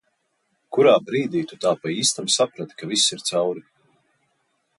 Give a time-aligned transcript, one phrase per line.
[0.77, 3.67] Kurā brīdī tu tā pa īstam saprati, ka viss ir cauri?